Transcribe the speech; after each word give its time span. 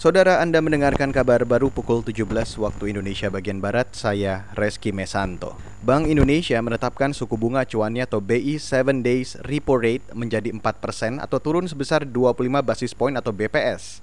Saudara 0.00 0.40
Anda 0.40 0.64
mendengarkan 0.64 1.12
kabar 1.12 1.44
baru 1.44 1.68
pukul 1.68 2.00
17 2.00 2.24
waktu 2.56 2.88
Indonesia 2.88 3.28
bagian 3.28 3.60
Barat, 3.60 3.92
saya 3.92 4.48
Reski 4.56 4.96
Mesanto. 4.96 5.60
Bank 5.84 6.08
Indonesia 6.08 6.56
menetapkan 6.64 7.12
suku 7.12 7.36
bunga 7.36 7.68
acuannya 7.68 8.08
atau 8.08 8.24
BI 8.24 8.56
7 8.56 9.04
Days 9.04 9.36
Repo 9.44 9.76
Rate 9.76 10.08
menjadi 10.16 10.56
4% 10.56 11.20
atau 11.20 11.36
turun 11.36 11.68
sebesar 11.68 12.08
25 12.08 12.32
basis 12.64 12.96
point 12.96 13.12
atau 13.12 13.28
BPS. 13.28 14.00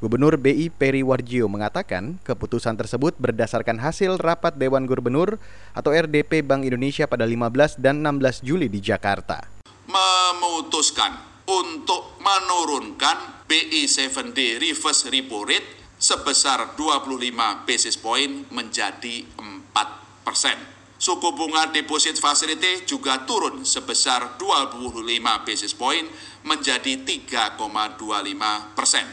Gubernur 0.00 0.40
BI 0.40 0.72
Peri 0.72 1.04
Warjio 1.04 1.44
mengatakan 1.44 2.16
keputusan 2.24 2.80
tersebut 2.80 3.12
berdasarkan 3.20 3.84
hasil 3.84 4.16
rapat 4.16 4.56
Dewan 4.56 4.88
Gubernur 4.88 5.36
atau 5.76 5.92
RDP 5.92 6.40
Bank 6.40 6.64
Indonesia 6.64 7.04
pada 7.04 7.28
15 7.28 7.84
dan 7.84 8.00
16 8.00 8.40
Juli 8.40 8.72
di 8.72 8.80
Jakarta. 8.80 9.44
Memutuskan 9.92 11.44
untuk 11.44 12.16
menurunkan 12.24 13.33
BI 13.54 13.86
7D 13.86 14.58
reverse 14.58 15.06
repo 15.14 15.46
rate 15.46 15.94
sebesar 15.94 16.74
25 16.74 17.62
basis 17.62 17.94
point 17.94 18.50
menjadi 18.50 19.22
4 19.38 20.26
persen. 20.26 20.58
Suku 20.98 21.30
bunga 21.30 21.70
deposit 21.70 22.18
facility 22.18 22.82
juga 22.82 23.22
turun 23.22 23.62
sebesar 23.62 24.42
25 24.42 25.06
basis 25.46 25.70
point 25.70 26.02
menjadi 26.42 26.98
3,25 27.06 28.74
persen. 28.74 29.06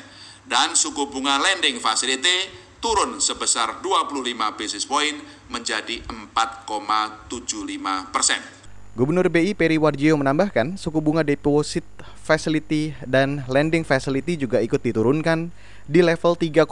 Dan 0.49 0.73
suku 0.73 1.05
bunga 1.05 1.37
lending 1.37 1.77
facility 1.77 2.49
turun 2.81 3.21
sebesar 3.21 3.77
25 3.85 4.57
basis 4.57 4.89
point 4.89 5.21
menjadi 5.53 6.01
4,75 6.09 7.29
persen. 8.09 8.41
Gubernur 8.97 9.29
BI 9.29 9.53
Peri 9.53 9.77
Warjio 9.77 10.17
menambahkan, 10.17 10.81
suku 10.81 10.97
bunga 10.97 11.21
deposit 11.21 11.85
facility 12.21 12.93
dan 13.03 13.43
lending 13.49 13.81
facility 13.81 14.37
juga 14.37 14.61
ikut 14.61 14.79
diturunkan 14.79 15.49
di 15.89 15.99
level 16.05 16.37
3,25 16.37 16.63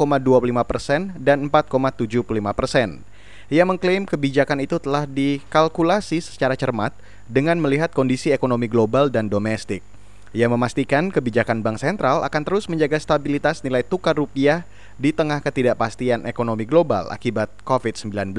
persen 0.64 1.12
dan 1.18 1.50
4,75 1.50 2.22
persen. 2.54 3.02
Ia 3.50 3.66
mengklaim 3.66 4.06
kebijakan 4.06 4.62
itu 4.62 4.78
telah 4.78 5.10
dikalkulasi 5.10 6.22
secara 6.22 6.54
cermat 6.54 6.94
dengan 7.26 7.58
melihat 7.58 7.90
kondisi 7.90 8.30
ekonomi 8.30 8.70
global 8.70 9.10
dan 9.10 9.26
domestik. 9.26 9.82
Ia 10.30 10.46
memastikan 10.46 11.10
kebijakan 11.10 11.66
Bank 11.66 11.82
Sentral 11.82 12.22
akan 12.22 12.46
terus 12.46 12.70
menjaga 12.70 13.02
stabilitas 13.02 13.66
nilai 13.66 13.82
tukar 13.82 14.14
rupiah 14.14 14.70
di 15.02 15.10
tengah 15.10 15.42
ketidakpastian 15.42 16.30
ekonomi 16.30 16.70
global 16.70 17.10
akibat 17.10 17.50
COVID-19. 17.66 18.38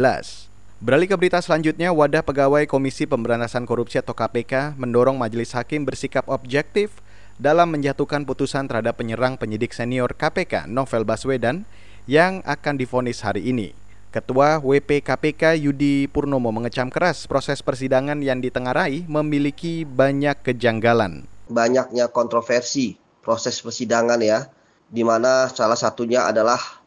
Beralih 0.80 1.12
ke 1.12 1.16
berita 1.20 1.36
selanjutnya, 1.44 1.92
Wadah 1.92 2.24
Pegawai 2.24 2.64
Komisi 2.64 3.04
Pemberantasan 3.04 3.68
Korupsi 3.68 4.00
atau 4.00 4.16
KPK 4.16 4.80
mendorong 4.80 5.12
majelis 5.12 5.52
hakim 5.52 5.84
bersikap 5.84 6.24
objektif 6.32 7.04
dalam 7.36 7.68
menjatuhkan 7.76 8.24
putusan 8.24 8.64
terhadap 8.64 8.96
penyerang 8.96 9.36
penyidik 9.36 9.76
senior 9.76 10.16
KPK 10.16 10.64
Novel 10.72 11.04
Baswedan 11.04 11.68
yang 12.08 12.40
akan 12.48 12.80
difonis 12.80 13.20
hari 13.20 13.52
ini. 13.52 13.76
Ketua 14.08 14.56
WP 14.64 15.04
KPK 15.04 15.60
Yudi 15.60 16.08
Purnomo 16.08 16.48
mengecam 16.48 16.88
keras 16.88 17.28
proses 17.28 17.60
persidangan 17.60 18.16
yang 18.24 18.40
ditengarai 18.40 19.04
memiliki 19.04 19.84
banyak 19.84 20.40
kejanggalan. 20.40 21.28
Banyaknya 21.52 22.08
kontroversi 22.08 22.96
proses 23.20 23.60
persidangan 23.60 24.24
ya, 24.24 24.48
di 24.88 25.04
mana 25.04 25.44
salah 25.52 25.76
satunya 25.76 26.24
adalah 26.24 26.80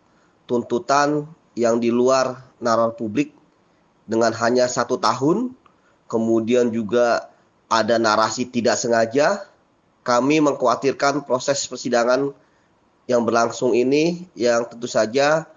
tuntutan 0.50 1.30
yang 1.54 1.78
di 1.78 1.94
luar 1.94 2.58
nalar 2.58 2.98
publik 2.98 3.43
dengan 4.10 4.32
hanya 4.36 4.68
satu 4.68 5.00
tahun, 5.00 5.56
kemudian 6.12 6.70
juga 6.72 7.32
ada 7.72 7.98
narasi 7.98 8.46
tidak 8.46 8.78
sengaja, 8.78 9.48
kami 10.04 10.44
mengkhawatirkan 10.44 11.24
proses 11.24 11.64
persidangan 11.66 12.36
yang 13.08 13.24
berlangsung 13.24 13.76
ini 13.76 14.28
yang 14.36 14.68
tentu 14.68 14.88
saja 14.88 15.48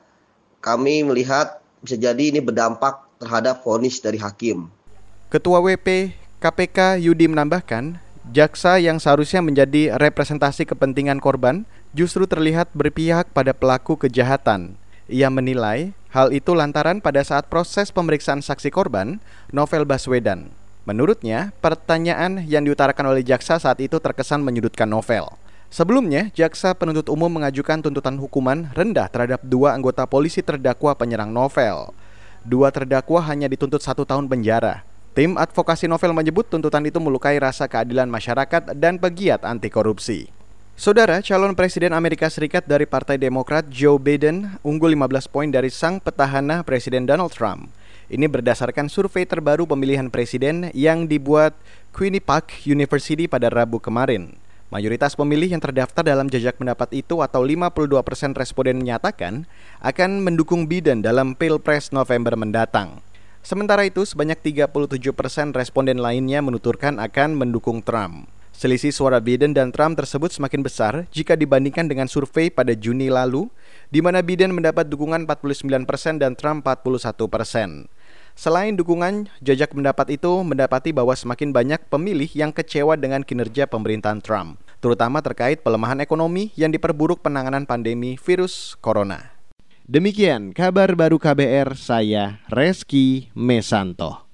kami 0.63 1.07
melihat 1.07 1.63
bisa 1.79 1.95
jadi 1.95 2.35
ini 2.35 2.43
berdampak 2.43 3.07
terhadap 3.23 3.63
vonis 3.63 4.03
dari 4.03 4.19
hakim. 4.19 4.67
Ketua 5.31 5.63
WP 5.63 6.15
KPK 6.43 7.03
Yudi 7.03 7.31
menambahkan, 7.31 7.99
jaksa 8.35 8.79
yang 8.83 8.99
seharusnya 8.99 9.43
menjadi 9.43 9.95
representasi 9.95 10.67
kepentingan 10.67 11.23
korban 11.23 11.67
justru 11.95 12.27
terlihat 12.27 12.71
berpihak 12.75 13.31
pada 13.31 13.55
pelaku 13.55 13.95
kejahatan. 13.95 14.75
Ia 15.07 15.31
menilai 15.31 15.95
hal 16.11 16.35
itu 16.35 16.51
lantaran 16.51 16.99
pada 16.99 17.23
saat 17.23 17.47
proses 17.47 17.95
pemeriksaan 17.95 18.43
saksi 18.43 18.75
korban, 18.75 19.23
Novel 19.55 19.87
Baswedan. 19.87 20.51
Menurutnya, 20.83 21.55
pertanyaan 21.63 22.43
yang 22.43 22.67
diutarakan 22.67 23.15
oleh 23.15 23.23
jaksa 23.23 23.59
saat 23.63 23.79
itu 23.79 24.03
terkesan 24.03 24.43
menyudutkan 24.43 24.91
Novel. 24.91 25.31
Sebelumnya, 25.71 26.31
jaksa 26.35 26.75
penuntut 26.75 27.07
umum 27.07 27.31
mengajukan 27.31 27.83
tuntutan 27.87 28.19
hukuman 28.19 28.71
rendah 28.75 29.07
terhadap 29.07 29.43
dua 29.47 29.79
anggota 29.79 30.07
polisi 30.07 30.43
terdakwa 30.43 30.95
penyerang 30.99 31.31
Novel. 31.31 31.95
Dua 32.47 32.71
terdakwa 32.75 33.23
hanya 33.27 33.47
dituntut 33.51 33.83
satu 33.83 34.03
tahun 34.03 34.27
penjara. 34.27 34.87
Tim 35.15 35.39
advokasi 35.39 35.87
Novel 35.87 36.15
menyebut 36.15 36.51
tuntutan 36.51 36.83
itu 36.83 36.99
melukai 36.99 37.39
rasa 37.39 37.67
keadilan 37.71 38.11
masyarakat 38.11 38.75
dan 38.75 38.99
pegiat 38.99 39.43
anti 39.43 39.71
korupsi. 39.71 40.36
Saudara, 40.77 41.25
calon 41.25 41.57
Presiden 41.57 41.97
Amerika 41.97 42.29
Serikat 42.29 42.69
dari 42.69 42.85
Partai 42.85 43.17
Demokrat 43.17 43.65
Joe 43.73 43.97
Biden 43.97 44.61
unggul 44.61 44.93
15 44.93 45.25
poin 45.33 45.49
dari 45.49 45.73
sang 45.73 45.97
petahana 46.05 46.61
Presiden 46.69 47.09
Donald 47.09 47.33
Trump. 47.33 47.73
Ini 48.13 48.29
berdasarkan 48.29 48.93
survei 48.93 49.25
terbaru 49.25 49.65
pemilihan 49.65 50.13
presiden 50.13 50.69
yang 50.77 51.09
dibuat 51.09 51.57
Quinnipiac 51.97 52.69
University 52.69 53.25
pada 53.25 53.49
Rabu 53.49 53.81
kemarin. 53.81 54.37
Mayoritas 54.69 55.17
pemilih 55.17 55.57
yang 55.57 55.65
terdaftar 55.65 56.05
dalam 56.05 56.29
jejak 56.29 56.61
pendapat 56.61 56.93
itu 56.93 57.25
atau 57.25 57.41
52% 57.41 58.37
responden 58.37 58.77
menyatakan 58.77 59.49
akan 59.81 60.21
mendukung 60.21 60.69
Biden 60.69 61.01
dalam 61.01 61.33
Pilpres 61.33 61.89
November 61.89 62.37
mendatang. 62.37 63.01
Sementara 63.41 63.89
itu, 63.89 64.05
sebanyak 64.05 64.45
37% 64.45 65.57
responden 65.57 66.05
lainnya 66.05 66.45
menuturkan 66.45 67.01
akan 67.01 67.33
mendukung 67.33 67.81
Trump. 67.81 68.36
Selisih 68.57 68.89
suara 68.89 69.21
Biden 69.21 69.53
dan 69.53 69.69
Trump 69.69 70.01
tersebut 70.01 70.33
semakin 70.33 70.65
besar 70.65 71.05
jika 71.13 71.37
dibandingkan 71.37 71.93
dengan 71.93 72.09
survei 72.09 72.49
pada 72.49 72.73
Juni 72.73 73.13
lalu, 73.13 73.53
di 73.93 74.01
mana 74.01 74.25
Biden 74.25 74.57
mendapat 74.57 74.89
dukungan 74.89 75.29
49% 75.29 76.17
dan 76.17 76.33
Trump 76.33 76.65
41%. 76.65 77.13
Selain 78.33 78.73
dukungan, 78.73 79.29
jajak 79.45 79.77
pendapat 79.77 80.17
itu 80.17 80.41
mendapati 80.41 80.97
bahwa 80.97 81.13
semakin 81.13 81.53
banyak 81.53 81.85
pemilih 81.93 82.33
yang 82.33 82.49
kecewa 82.49 82.97
dengan 82.97 83.21
kinerja 83.21 83.69
pemerintahan 83.69 84.25
Trump, 84.25 84.57
terutama 84.81 85.21
terkait 85.21 85.61
pelemahan 85.61 86.01
ekonomi 86.01 86.49
yang 86.57 86.73
diperburuk 86.73 87.21
penanganan 87.21 87.69
pandemi 87.69 88.17
virus 88.17 88.73
corona. 88.81 89.37
Demikian 89.85 90.57
kabar 90.57 90.97
baru 90.97 91.21
KBR, 91.21 91.77
saya 91.77 92.41
Reski 92.49 93.29
Mesanto. 93.37 94.26